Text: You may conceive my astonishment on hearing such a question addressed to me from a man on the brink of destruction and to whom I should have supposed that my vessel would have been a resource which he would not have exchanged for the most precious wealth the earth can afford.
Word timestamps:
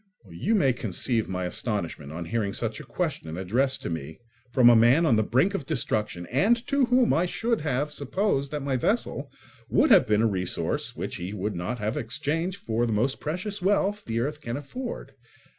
You 0.31 0.55
may 0.55 0.73
conceive 0.73 1.29
my 1.29 1.45
astonishment 1.45 2.11
on 2.11 2.25
hearing 2.25 2.53
such 2.53 2.79
a 2.79 2.83
question 2.83 3.37
addressed 3.37 3.83
to 3.83 3.89
me 3.91 4.17
from 4.51 4.67
a 4.67 4.75
man 4.75 5.05
on 5.05 5.15
the 5.15 5.21
brink 5.21 5.53
of 5.53 5.67
destruction 5.67 6.25
and 6.31 6.57
to 6.65 6.85
whom 6.85 7.13
I 7.13 7.27
should 7.27 7.61
have 7.61 7.91
supposed 7.91 8.49
that 8.49 8.63
my 8.63 8.77
vessel 8.77 9.31
would 9.69 9.91
have 9.91 10.07
been 10.07 10.23
a 10.23 10.27
resource 10.27 10.95
which 10.95 11.17
he 11.17 11.33
would 11.33 11.55
not 11.55 11.77
have 11.77 11.97
exchanged 11.97 12.57
for 12.57 12.87
the 12.87 12.93
most 12.93 13.19
precious 13.19 13.61
wealth 13.61 14.03
the 14.05 14.21
earth 14.21 14.41
can 14.41 14.57
afford. 14.57 15.13